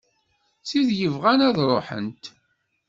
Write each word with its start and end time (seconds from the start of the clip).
D 0.61 0.63
tid 0.67 0.89
yebɣan 1.01 1.39
ad 1.47 1.57
ruḥent. 1.69 2.23